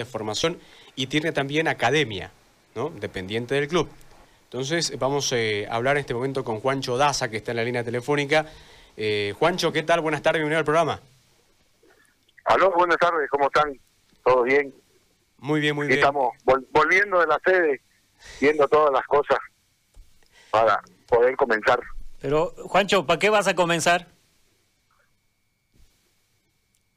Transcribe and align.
de 0.00 0.10
formación 0.10 0.58
y 0.96 1.06
tiene 1.06 1.32
también 1.32 1.68
academia, 1.68 2.32
¿no? 2.74 2.90
dependiente 2.90 3.54
del 3.54 3.68
club. 3.68 3.88
Entonces 4.44 4.98
vamos 4.98 5.30
eh, 5.32 5.66
a 5.70 5.76
hablar 5.76 5.96
en 5.96 6.00
este 6.00 6.14
momento 6.14 6.42
con 6.42 6.60
Juancho 6.60 6.96
Daza, 6.96 7.30
que 7.30 7.36
está 7.36 7.52
en 7.52 7.58
la 7.58 7.64
línea 7.64 7.84
telefónica. 7.84 8.46
Eh, 8.96 9.34
Juancho, 9.38 9.72
¿qué 9.72 9.82
tal? 9.82 10.00
Buenas 10.00 10.22
tardes, 10.22 10.40
bienvenido 10.40 10.58
al 10.58 10.64
programa. 10.64 11.00
Aló, 12.46 12.72
buenas 12.72 12.96
tardes, 12.96 13.28
¿cómo 13.30 13.46
están? 13.46 13.78
¿Todo 14.24 14.42
bien? 14.42 14.74
Muy 15.38 15.60
bien, 15.60 15.76
muy 15.76 15.86
bien. 15.86 16.00
Estamos 16.00 16.34
volviendo 16.72 17.20
de 17.20 17.26
la 17.26 17.38
sede, 17.44 17.80
viendo 18.40 18.66
todas 18.66 18.92
las 18.92 19.06
cosas 19.06 19.38
para 20.50 20.82
poder 21.06 21.36
comenzar. 21.36 21.80
Pero, 22.20 22.52
Juancho, 22.64 23.06
¿para 23.06 23.18
qué 23.18 23.30
vas 23.30 23.46
a 23.46 23.54
comenzar? 23.54 24.08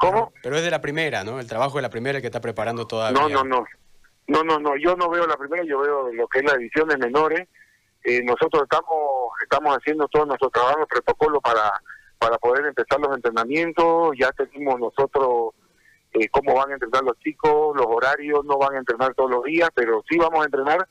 ¿Cómo? 0.04 0.33
Pero 0.41 0.55
es 0.57 0.63
de 0.63 0.71
la 0.71 0.81
primera, 0.81 1.23
¿no? 1.23 1.39
El 1.39 1.47
trabajo 1.47 1.77
de 1.77 1.81
la 1.81 1.89
primera 1.89 2.20
que 2.20 2.27
está 2.27 2.41
preparando 2.41 2.85
todavía. 2.85 3.21
No, 3.21 3.29
no, 3.29 3.43
no. 3.43 3.65
No, 4.27 4.43
no, 4.43 4.59
no. 4.59 4.75
Yo 4.77 4.95
no 4.95 5.09
veo 5.09 5.26
la 5.27 5.38
primera, 5.38 5.63
yo 5.63 5.79
veo 5.79 6.12
lo 6.13 6.27
que 6.27 6.39
es 6.39 6.45
la 6.45 6.57
división 6.57 6.88
de 6.88 6.98
menores. 6.98 7.48
Eh, 8.03 8.21
nosotros 8.23 8.63
estamos 8.63 9.31
estamos 9.41 9.77
haciendo 9.77 10.07
todo 10.07 10.26
nuestro 10.26 10.49
trabajo, 10.49 10.85
protocolo 10.88 11.39
para 11.41 11.71
para 12.20 12.38
poder 12.38 12.66
empezar 12.66 12.99
los 12.99 13.16
entrenamientos. 13.16 14.16
Ya 14.17 14.31
tenemos 14.31 14.79
nosotros 14.79 15.53
eh, 16.13 16.27
cómo 16.29 16.54
van 16.54 16.71
a 16.71 16.73
entrenar 16.73 17.04
los 17.04 17.17
chicos, 17.20 17.76
los 17.76 17.85
horarios, 17.88 18.45
no 18.45 18.57
van 18.57 18.76
a 18.76 18.79
entrenar 18.79 19.13
todos 19.13 19.31
los 19.31 19.43
días, 19.43 19.70
pero 19.73 20.04
sí 20.09 20.17
vamos 20.17 20.41
a 20.41 20.45
entrenar 20.45 20.88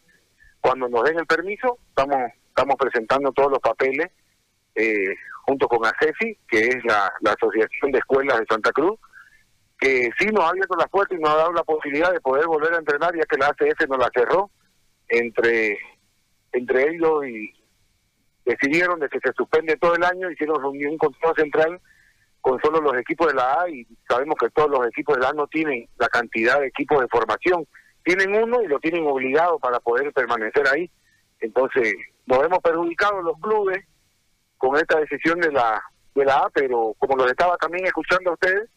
cuando 0.61 0.89
nos 0.89 1.05
den 1.05 1.19
el 1.19 1.27
permiso. 1.27 1.79
Estamos 1.89 2.33
estamos 2.49 2.77
presentando 2.77 3.33
todos 3.33 3.51
los 3.51 3.61
papeles 3.61 4.11
eh, 4.75 5.15
junto 5.45 5.69
con 5.69 5.85
ACEFI, 5.85 6.39
que 6.49 6.59
es 6.69 6.85
la, 6.85 7.13
Asociación 7.31 7.93
de 7.93 7.99
Escuelas 7.99 8.41
de 8.41 8.47
Santa 8.47 8.73
Cruz, 8.73 8.99
que 9.79 10.11
sí 10.19 10.27
nos 10.27 10.45
ha 10.45 10.51
abierto 10.51 10.77
las 10.77 10.89
puertas 10.89 11.19
y 11.19 11.23
nos 11.23 11.31
ha 11.31 11.37
dado 11.37 11.53
la 11.53 11.65
posibilidad 11.65 12.13
de 12.13 12.21
poder 12.21 12.47
volver 12.47 12.75
a 12.75 12.79
entrenar, 12.79 13.15
ya 13.17 13.25
que 13.25 13.39
la 13.39 13.49
ACF 13.49 13.89
nos 13.89 13.99
la 13.99 14.11
cerró 14.15 14.51
entre, 15.09 15.79
entre 16.53 16.91
ellos 16.91 17.27
y 17.27 17.53
decidieron 18.45 19.01
de 19.01 19.09
que 19.09 19.19
se 19.21 19.33
suspende 19.37 19.77
todo 19.77 19.95
el 19.97 20.05
año, 20.05 20.31
hicieron 20.31 20.61
reunión 20.61 20.97
con 20.99 21.13
todo 21.15 21.35
central 21.37 21.81
con 22.43 22.61
solo 22.61 22.81
los 22.81 23.01
equipos 23.01 23.29
de 23.29 23.35
la 23.35 23.63
A 23.63 23.71
y 23.71 23.87
sabemos 24.09 24.35
que 24.39 24.51
todos 24.51 24.69
los 24.69 24.87
equipos 24.89 25.17
de 25.17 25.23
la 25.23 25.29
A 25.29 25.33
no 25.33 25.47
tienen 25.47 25.89
la 25.97 26.09
cantidad 26.09 26.61
de 26.61 26.67
equipos 26.67 27.01
de 27.01 27.07
formación. 27.09 27.67
Tienen 28.05 28.35
uno 28.35 28.61
y 28.63 28.67
lo 28.67 28.81
tienen 28.81 29.07
obligado 29.07 29.61
para 29.61 29.79
poder 29.79 30.13
permanecer 30.13 30.65
ahí. 30.69 30.91
Entonces, 31.41 31.95
nos 32.27 32.45
hemos 32.45 32.59
perjudicado 32.59 33.23
los 33.23 33.39
clubes 33.41 33.85
con 34.63 34.77
esta 34.77 35.01
decisión 35.01 35.41
de 35.41 35.51
la 35.51 35.83
de 36.15 36.25
la 36.25 36.37
A, 36.37 36.51
pero 36.51 36.95
como 36.99 37.17
los 37.17 37.29
estaba 37.29 37.57
también 37.57 37.85
escuchando 37.85 38.31
a 38.31 38.35
ustedes, 38.35 38.71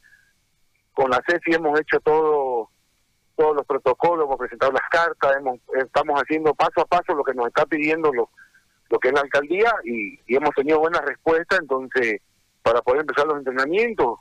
con 0.94 1.12
la 1.12 1.22
CEFI 1.28 1.54
hemos 1.54 1.80
hecho 1.80 2.00
todo 2.00 2.72
todos 3.36 3.56
los 3.56 3.66
protocolos, 3.68 4.26
hemos 4.26 4.38
presentado 4.38 4.72
las 4.72 4.90
cartas, 4.90 5.36
hemos, 5.38 5.60
estamos 5.78 6.20
haciendo 6.20 6.56
paso 6.56 6.82
a 6.82 6.86
paso 6.86 7.14
lo 7.14 7.24
que 7.24 7.36
nos 7.36 7.48
está 7.48 7.68
pidiendo 7.68 8.12
lo, 8.12 8.32
lo 8.90 8.98
que 8.98 9.10
es 9.10 9.14
la 9.14 9.22
alcaldía 9.22 9.76
y, 9.84 10.18
hemos 10.34 10.56
tenido 10.56 10.80
buena 10.80 11.02
respuesta, 11.02 11.58
entonces, 11.58 12.20
para 12.64 12.82
poder 12.82 13.02
empezar 13.02 13.28
los 13.28 13.38
entrenamientos 13.38 14.18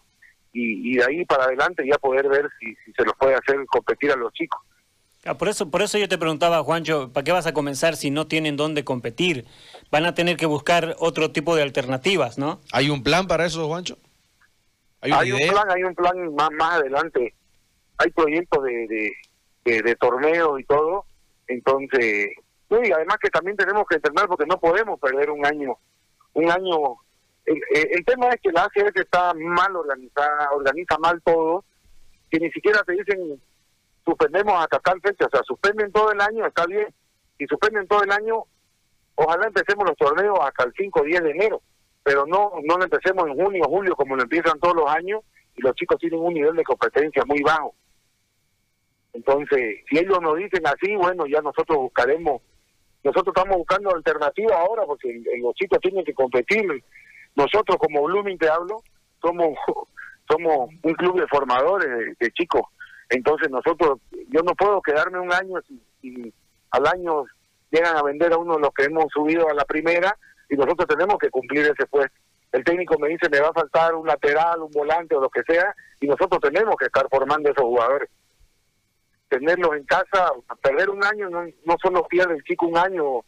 y, 0.53 0.99
de 0.99 1.05
ahí 1.05 1.25
para 1.25 1.45
adelante 1.45 1.87
ya 1.91 1.97
poder 1.97 2.29
ver 2.29 2.51
si 2.61 2.75
se 2.93 3.05
los 3.05 3.15
puede 3.17 3.37
hacer 3.37 3.65
competir 3.69 4.13
a 4.13 4.17
los 4.17 4.33
chicos. 4.35 4.61
Ah, 5.27 5.39
por 5.39 5.49
eso, 5.49 5.71
por 5.71 5.81
eso 5.81 5.97
yo 5.97 6.09
te 6.09 6.19
preguntaba, 6.19 6.63
Juancho, 6.63 7.11
¿para 7.13 7.25
qué 7.25 7.33
vas 7.33 7.47
a 7.47 7.55
comenzar 7.55 7.97
si 7.97 8.11
no 8.11 8.27
tienen 8.27 8.57
dónde 8.57 8.85
competir? 8.85 9.47
Van 9.91 10.05
a 10.05 10.15
tener 10.15 10.37
que 10.37 10.47
buscar 10.47 10.97
otro 10.99 11.31
tipo 11.31 11.57
de 11.57 11.63
alternativas, 11.63 12.37
¿no? 12.37 12.61
¿Hay 12.73 12.91
un 12.91 13.03
plan 13.03 13.27
para 13.27 13.47
eso, 13.47 13.67
Juancho? 13.67 13.97
¿Hay, 15.01 15.33
un 15.33 15.39
plan, 15.49 15.71
hay 15.71 15.83
un 15.83 15.95
plan 15.95 16.35
más, 16.35 16.51
más 16.53 16.75
adelante. 16.75 17.35
Hay 17.99 18.11
proyectos 18.11 18.65
de, 18.65 19.13
de, 19.65 19.83
de, 19.83 19.97
torneo 19.97 20.59
y 20.59 20.65
todo. 20.65 21.05
Entonces, 21.47 22.31
y 22.71 22.93
además 22.93 23.19
que 23.21 23.31
también 23.31 23.57
tenemos 23.57 23.85
que 23.89 23.97
entrenar 23.97 24.27
porque 24.27 24.47
no 24.47 24.59
podemos 24.59 24.99
perder 24.99 25.31
un 25.31 25.45
año. 25.45 25.79
Un 26.33 26.51
año. 26.51 26.97
El, 27.45 27.61
el 27.73 28.05
tema 28.05 28.31
es 28.31 28.41
que 28.43 28.51
la 28.51 28.65
ACF 28.65 28.97
está 28.97 29.33
mal 29.35 29.77
organizada, 29.77 30.51
organiza 30.53 30.99
mal 30.99 31.21
todo, 31.23 31.65
que 32.31 32.41
ni 32.41 32.51
siquiera 32.51 32.83
te 32.83 32.93
dicen 32.93 33.41
suspendemos 34.05 34.55
hasta 34.55 34.79
tal 34.81 35.01
fecha, 35.01 35.27
o 35.27 35.31
sea, 35.31 35.43
suspenden 35.45 35.91
todo 35.93 36.13
el 36.13 36.21
año, 36.21 36.47
está 36.47 36.67
bien, 36.67 36.87
si 37.39 37.47
suspenden 37.47 37.87
todo 37.89 38.03
el 38.03 38.13
año, 38.13 38.45
ojalá 39.15 39.47
empecemos 39.47 39.87
los 39.89 39.97
torneos 39.97 40.39
hasta 40.41 40.65
el 40.65 40.73
5 40.77 41.01
o 41.01 41.05
10 41.05 41.23
de 41.23 41.31
enero, 41.31 41.63
pero 42.03 42.27
no 42.27 42.53
no 42.63 42.77
lo 42.77 42.85
empecemos 42.85 43.27
en 43.27 43.35
junio 43.35 43.65
o 43.65 43.71
julio 43.71 43.97
como 43.97 44.17
lo 44.17 44.23
empiezan 44.23 44.61
todos 44.61 44.77
los 44.77 44.91
años 44.91 45.23
y 45.57 45.63
los 45.63 45.75
chicos 45.75 45.99
tienen 45.99 46.21
un 46.21 46.35
nivel 46.35 46.55
de 46.55 46.65
competencia 46.65 47.25
muy 47.27 47.43
bajo. 47.43 47.75
Entonces, 49.13 49.85
si 49.89 49.99
ellos 49.99 50.19
nos 50.21 50.37
dicen 50.37 50.67
así, 50.67 50.95
bueno, 50.97 51.25
ya 51.27 51.41
nosotros 51.41 51.79
buscaremos, 51.79 52.43
nosotros 53.05 53.33
estamos 53.35 53.59
buscando 53.59 53.95
alternativas 53.95 54.57
ahora 54.59 54.83
porque 54.87 55.23
los 55.41 55.55
chicos 55.55 55.79
tienen 55.81 56.05
que 56.05 56.15
competir. 56.15 56.67
Nosotros 57.37 57.77
como 57.79 58.03
Blooming 58.03 58.39
te 58.39 58.49
hablo, 58.49 58.83
somos 59.23 59.57
somos 60.29 60.71
un 60.83 60.95
club 60.95 61.21
de 61.21 61.27
formadores 61.29 62.19
de 62.19 62.31
chicos 62.33 62.63
entonces 63.09 63.51
nosotros, 63.51 64.01
yo 64.29 64.43
no 64.43 64.55
puedo 64.55 64.81
quedarme 64.83 65.21
un 65.21 65.33
año 65.33 65.61
si, 66.01 66.33
al 66.71 66.87
año 66.87 67.25
llegan 67.71 67.97
a 67.97 68.03
vender 68.03 68.33
a 68.33 68.39
uno 68.39 68.55
de 68.55 68.61
los 68.61 68.75
que 68.75 68.85
hemos 68.85 69.07
subido 69.13 69.49
a 69.49 69.55
la 69.55 69.65
primera 69.65 70.17
y 70.49 70.57
nosotros 70.57 70.89
tenemos 70.89 71.19
que 71.19 71.31
cumplir 71.31 71.65
ese 71.65 71.87
puesto. 71.87 72.17
El 72.53 72.63
técnico 72.63 72.99
me 72.99 73.09
dice 73.09 73.29
me 73.31 73.41
va 73.41 73.49
a 73.49 73.53
faltar 73.53 73.95
un 73.95 74.07
lateral, 74.07 74.61
un 74.61 74.71
volante 74.71 75.15
o 75.17 75.21
lo 75.21 75.29
que 75.29 75.43
sea 75.43 75.75
y 76.01 76.07
nosotros 76.07 76.41
tenemos 76.41 76.77
que 76.77 76.87
estar 76.87 77.07
formando 77.11 77.51
esos 77.51 77.65
jugadores. 77.65 78.09
Tenerlos 79.29 79.75
en 79.77 79.85
casa, 79.85 80.33
perder 80.63 80.91
un 80.91 81.03
año, 81.05 81.31
no, 81.31 81.45
no 81.65 81.77
solo 81.83 82.07
pierde 82.07 82.35
el 82.35 82.45
chico 82.45 82.67
un 82.67 82.77
año 82.77 83.25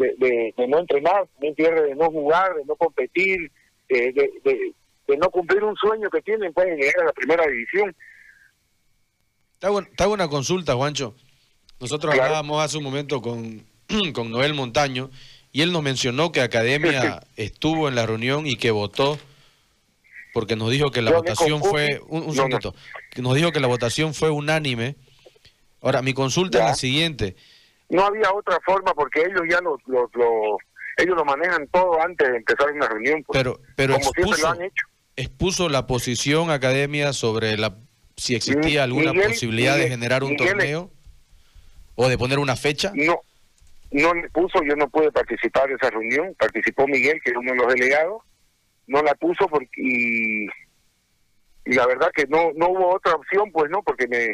de, 0.00 0.54
de, 0.56 0.68
no 0.68 0.78
entrenar, 0.78 1.26
también 1.34 1.54
pierde 1.54 1.82
de 1.88 1.94
no 1.94 2.10
jugar, 2.10 2.54
de 2.54 2.64
no 2.64 2.76
competir, 2.76 3.50
de, 3.88 4.12
de, 4.12 4.74
de, 5.06 5.16
no 5.16 5.28
cumplir 5.30 5.62
un 5.64 5.76
sueño 5.76 6.08
que 6.08 6.22
tienen, 6.22 6.52
pueden 6.52 6.76
llegar 6.76 7.02
a 7.02 7.06
la 7.06 7.12
primera 7.12 7.46
división. 7.46 7.94
Te 9.60 9.66
hago, 9.66 10.14
una 10.14 10.28
consulta, 10.28 10.74
Juancho. 10.74 11.14
Nosotros 11.80 12.14
hablábamos 12.14 12.64
hace 12.64 12.78
un 12.78 12.84
momento 12.84 13.20
con, 13.20 13.62
con 14.14 14.30
Noel 14.30 14.54
Montaño 14.54 15.10
y 15.52 15.60
él 15.60 15.70
nos 15.70 15.82
mencionó 15.82 16.32
que 16.32 16.40
Academia 16.40 17.20
estuvo 17.36 17.86
en 17.86 17.94
la 17.94 18.06
reunión 18.06 18.46
y 18.46 18.56
que 18.56 18.70
votó 18.70 19.18
porque 20.32 20.56
nos 20.56 20.70
dijo 20.70 20.90
que 20.90 21.02
la 21.02 21.12
votación 21.12 21.62
fue 21.62 22.00
un, 22.08 22.22
un 22.22 22.74
que 23.10 23.20
nos 23.20 23.34
dijo 23.34 23.52
que 23.52 23.60
la 23.60 23.66
votación 23.66 24.14
fue 24.14 24.30
unánime. 24.30 24.96
Ahora, 25.82 26.00
mi 26.00 26.14
consulta 26.14 26.60
es 26.60 26.64
la 26.64 26.74
siguiente. 26.74 27.36
No 27.90 28.04
había 28.04 28.32
otra 28.32 28.58
forma 28.64 28.94
porque 28.94 29.20
ellos 29.20 29.42
ya 29.50 29.60
lo, 29.60 29.76
ellos 30.96 31.16
lo 31.16 31.24
manejan 31.26 31.66
todo 31.66 32.00
antes 32.00 32.30
de 32.30 32.36
empezar 32.38 32.72
una 32.72 32.88
reunión. 32.88 33.22
Pues, 33.24 33.38
pero 33.38 33.60
pero 33.76 33.96
expuso, 33.96 34.54
expuso 35.16 35.68
la 35.68 35.86
posición 35.86 36.50
Academia 36.50 37.12
sobre 37.12 37.58
la 37.58 37.76
si 38.20 38.34
existía 38.34 38.84
alguna 38.84 39.14
posibilidad 39.14 39.78
de 39.78 39.88
generar 39.88 40.22
un 40.22 40.36
torneo 40.36 40.90
o 41.94 42.06
de 42.06 42.18
poner 42.18 42.38
una 42.38 42.54
fecha. 42.54 42.92
No, 42.94 43.18
no 43.92 44.12
le 44.12 44.28
puso, 44.28 44.62
yo 44.62 44.76
no 44.76 44.90
pude 44.90 45.10
participar 45.10 45.68
de 45.68 45.76
esa 45.76 45.88
reunión, 45.88 46.34
participó 46.38 46.86
Miguel, 46.86 47.18
que 47.24 47.30
es 47.30 47.36
uno 47.36 47.52
de 47.52 47.56
los 47.56 47.68
delegados, 47.68 48.22
no 48.86 49.02
la 49.02 49.14
puso 49.14 49.46
porque 49.48 49.70
y, 49.78 50.46
la 51.64 51.86
verdad 51.86 52.10
que 52.14 52.26
no 52.26 52.52
no 52.56 52.68
hubo 52.68 52.94
otra 52.94 53.14
opción, 53.14 53.50
pues 53.52 53.70
no, 53.70 53.82
porque 53.82 54.06
me 54.06 54.28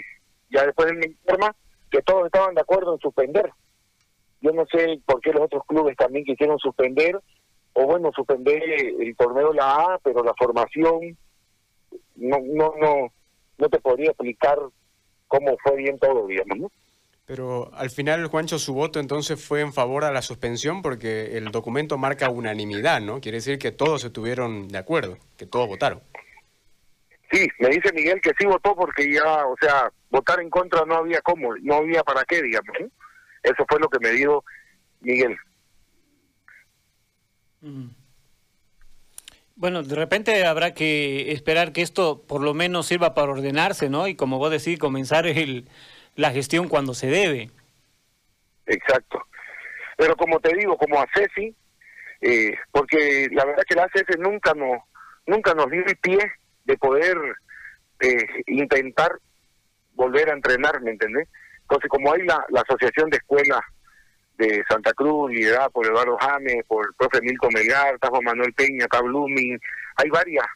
ya 0.50 0.66
después 0.66 0.92
me 0.92 1.06
informa 1.06 1.54
que 1.88 2.02
todos 2.02 2.26
estaban 2.26 2.56
de 2.56 2.62
acuerdo 2.62 2.94
en 2.94 3.00
suspender. 3.00 3.50
Yo 4.40 4.50
no 4.50 4.66
sé 4.66 5.00
por 5.06 5.20
qué 5.20 5.32
los 5.32 5.42
otros 5.42 5.62
clubes 5.64 5.96
también 5.96 6.24
quisieron 6.24 6.58
suspender, 6.58 7.20
o 7.74 7.86
bueno, 7.86 8.10
suspender 8.16 8.60
el 9.00 9.14
torneo 9.16 9.52
la 9.52 9.74
A, 9.74 10.00
pero 10.02 10.24
la 10.24 10.34
formación 10.34 11.16
no 12.16 12.38
no 12.40 12.74
no 12.80 13.12
no 13.58 13.68
te 13.68 13.78
podría 13.80 14.10
explicar 14.10 14.58
cómo 15.28 15.56
fue 15.62 15.76
bien 15.76 15.98
todo, 15.98 16.26
digamos, 16.26 16.58
¿no? 16.58 16.70
Pero 17.26 17.72
al 17.74 17.90
final, 17.90 18.24
Juancho, 18.28 18.58
su 18.58 18.72
voto 18.72 19.00
entonces 19.00 19.42
fue 19.44 19.60
en 19.60 19.72
favor 19.72 20.04
a 20.04 20.12
la 20.12 20.22
suspensión 20.22 20.80
porque 20.80 21.36
el 21.36 21.50
documento 21.50 21.98
marca 21.98 22.30
unanimidad, 22.30 23.00
¿no? 23.00 23.20
Quiere 23.20 23.38
decir 23.38 23.58
que 23.58 23.72
todos 23.72 24.04
estuvieron 24.04 24.68
de 24.68 24.78
acuerdo, 24.78 25.18
que 25.36 25.44
todos 25.44 25.66
votaron. 25.66 26.00
Sí, 27.32 27.48
me 27.58 27.68
dice 27.70 27.92
Miguel 27.92 28.20
que 28.20 28.30
sí 28.38 28.46
votó 28.46 28.76
porque 28.76 29.12
ya, 29.12 29.44
o 29.44 29.56
sea, 29.60 29.90
votar 30.08 30.38
en 30.40 30.48
contra 30.48 30.84
no 30.84 30.94
había 30.94 31.20
cómo, 31.22 31.56
no 31.62 31.74
había 31.74 32.04
para 32.04 32.22
qué, 32.24 32.40
digamos. 32.40 32.76
Eso 33.42 33.64
fue 33.68 33.80
lo 33.80 33.88
que 33.88 33.98
me 33.98 34.10
dijo 34.10 34.44
Miguel. 35.00 35.36
Mm. 37.60 37.88
Bueno, 39.56 39.82
de 39.82 39.94
repente 39.94 40.44
habrá 40.44 40.74
que 40.74 41.32
esperar 41.32 41.72
que 41.72 41.80
esto 41.80 42.22
por 42.28 42.42
lo 42.42 42.52
menos 42.52 42.86
sirva 42.86 43.14
para 43.14 43.32
ordenarse, 43.32 43.88
¿no? 43.88 44.06
Y 44.06 44.14
como 44.14 44.38
vos 44.38 44.50
decís, 44.50 44.78
comenzar 44.78 45.26
el, 45.26 45.66
la 46.14 46.30
gestión 46.30 46.68
cuando 46.68 46.92
se 46.92 47.06
debe. 47.06 47.50
Exacto. 48.66 49.26
Pero 49.96 50.14
como 50.14 50.40
te 50.40 50.54
digo, 50.54 50.76
como 50.76 51.00
a 51.00 51.06
Ceci, 51.14 51.56
eh, 52.20 52.54
porque 52.70 53.28
la 53.32 53.46
verdad 53.46 53.62
que 53.66 53.74
la 53.76 53.88
Ceci 53.94 54.18
nunca 54.18 54.52
nos, 54.52 54.82
nunca 55.26 55.54
nos 55.54 55.70
dio 55.70 55.84
el 55.86 55.96
pie 55.96 56.18
de 56.64 56.76
poder 56.76 57.16
eh, 58.00 58.26
intentar 58.48 59.12
volver 59.94 60.28
a 60.28 60.34
entrenar, 60.34 60.82
¿me 60.82 60.90
entendés? 60.90 61.28
Entonces, 61.62 61.88
como 61.88 62.12
hay 62.12 62.22
la, 62.26 62.44
la 62.50 62.60
Asociación 62.60 63.08
de 63.08 63.16
Escuelas 63.16 63.62
de 64.38 64.64
Santa 64.68 64.92
Cruz, 64.92 65.30
liderada 65.30 65.68
por 65.70 65.86
Eduardo 65.86 66.16
James, 66.18 66.64
por 66.66 66.86
el 66.86 66.94
profe 66.94 67.20
Milton 67.22 67.50
Melgar, 67.54 67.94
está 67.94 68.08
Juan 68.08 68.24
Manuel 68.24 68.52
Peña, 68.52 68.84
está 68.84 69.00
Blooming, 69.00 69.58
hay 69.96 70.10
varias, 70.10 70.46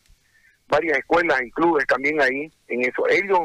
varias 0.68 0.98
escuelas 0.98 1.40
y 1.42 1.50
clubes 1.50 1.86
también 1.86 2.20
ahí 2.20 2.50
en 2.68 2.82
eso. 2.82 3.08
Ellos, 3.08 3.40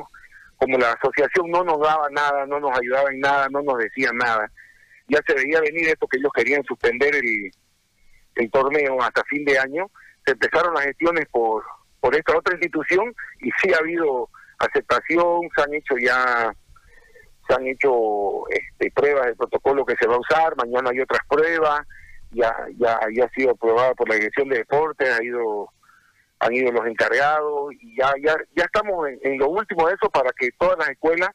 como 0.58 0.78
la 0.78 0.92
asociación 0.92 1.50
no 1.50 1.64
nos 1.64 1.80
daba 1.80 2.10
nada, 2.12 2.46
no 2.46 2.60
nos 2.60 2.78
ayudaba 2.78 3.10
en 3.12 3.20
nada, 3.20 3.48
no 3.50 3.62
nos 3.62 3.78
decían 3.78 4.18
nada, 4.18 4.50
ya 5.08 5.20
se 5.26 5.34
veía 5.34 5.62
venir 5.62 5.88
esto 5.88 6.08
que 6.08 6.18
ellos 6.18 6.32
querían 6.36 6.64
suspender 6.64 7.16
el, 7.16 7.52
el 8.36 8.52
torneo 8.52 9.02
hasta 9.02 9.24
fin 9.26 9.46
de 9.46 9.58
año, 9.58 9.90
se 10.26 10.32
empezaron 10.34 10.74
las 10.74 10.86
gestiones 10.86 11.28
por, 11.30 11.64
por 12.00 12.16
esta 12.16 12.38
otra 12.38 12.56
institución 12.56 13.14
y 13.42 13.50
sí 13.62 13.72
ha 13.74 13.78
habido 13.78 14.30
aceptación, 14.60 15.42
se 15.56 15.62
han 15.62 15.74
hecho 15.74 15.96
ya 15.98 16.54
se 17.48 17.54
han 17.54 17.68
hecho 17.68 18.48
este, 18.50 18.92
pruebas 18.92 19.26
del 19.26 19.36
protocolo 19.36 19.86
que 19.86 19.96
se 20.00 20.08
va 20.08 20.16
a 20.16 20.20
usar, 20.20 20.56
mañana 20.58 20.90
hay 20.92 21.00
otras 21.00 21.22
pruebas, 21.28 21.86
ya 22.32 22.54
ya 22.78 23.00
ya 23.14 23.26
ha 23.26 23.30
sido 23.30 23.52
aprobada 23.52 23.94
por 23.94 24.10
la 24.10 24.16
Dirección 24.16 24.50
de 24.50 24.58
Deportes, 24.58 25.10
ha 25.10 25.24
ido 25.24 25.70
han 26.40 26.54
ido 26.54 26.72
los 26.72 26.86
encargados 26.86 27.74
y 27.80 27.96
ya 27.98 28.14
ya 28.22 28.36
ya 28.56 28.64
estamos 28.64 29.08
en, 29.22 29.38
lo 29.38 29.50
último 29.50 29.88
de 29.88 29.96
eso 29.96 30.10
para 30.10 30.32
que 30.38 30.50
todas 30.58 30.78
las 30.78 30.90
escuelas 30.90 31.30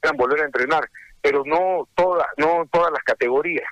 puedan 0.00 0.16
volver 0.16 0.42
a 0.42 0.46
entrenar, 0.46 0.90
pero 1.20 1.42
no 1.44 1.88
todas 1.94 2.26
no 2.36 2.66
todas 2.70 2.92
las 2.92 3.02
categorías. 3.04 3.66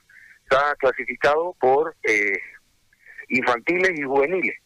Está 0.44 0.74
clasificado 0.76 1.54
por 1.60 1.94
eh, 2.02 2.38
infantiles 3.28 3.98
y 3.98 4.02
juveniles. 4.02 4.56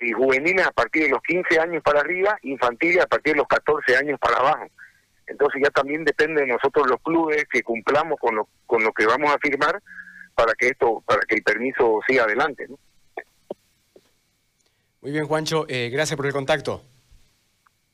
Y 0.00 0.12
juveniles 0.12 0.66
a 0.66 0.70
partir 0.70 1.04
de 1.04 1.10
los 1.10 1.22
15 1.22 1.60
años 1.60 1.82
para 1.82 2.00
arriba, 2.00 2.38
infantiles 2.42 3.02
a 3.02 3.06
partir 3.06 3.34
de 3.34 3.38
los 3.38 3.48
14 3.48 3.96
años 3.96 4.18
para 4.18 4.36
abajo. 4.36 4.66
Entonces 5.30 5.62
ya 5.62 5.70
también 5.70 6.04
depende 6.04 6.42
de 6.42 6.48
nosotros 6.48 6.88
los 6.88 7.00
clubes 7.02 7.44
que 7.50 7.62
cumplamos 7.62 8.18
con 8.18 8.34
lo, 8.34 8.48
con 8.66 8.82
lo 8.82 8.92
que 8.92 9.06
vamos 9.06 9.32
a 9.32 9.38
firmar 9.38 9.80
para 10.34 10.52
que 10.54 10.68
esto, 10.68 11.02
para 11.06 11.20
que 11.20 11.36
el 11.36 11.42
permiso 11.42 12.00
siga 12.06 12.24
adelante. 12.24 12.66
Muy 15.00 15.12
bien, 15.12 15.26
Juancho, 15.26 15.66
eh, 15.68 15.88
gracias 15.90 16.16
por 16.16 16.26
el 16.26 16.32
contacto. 16.32 16.82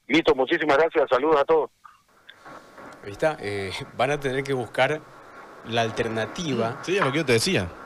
Listo, 0.08 0.34
muchísimas 0.34 0.78
gracias, 0.78 1.08
saludos 1.10 1.40
a 1.40 1.44
todos. 1.44 1.70
Ahí 3.04 3.12
está, 3.12 3.36
eh, 3.40 3.70
van 3.96 4.12
a 4.12 4.18
tener 4.18 4.42
que 4.42 4.54
buscar 4.54 5.00
la 5.68 5.82
alternativa. 5.82 6.78
Sí, 6.82 6.98
lo 6.98 7.12
que 7.12 7.18
yo 7.18 7.26
te 7.26 7.34
decía. 7.34 7.68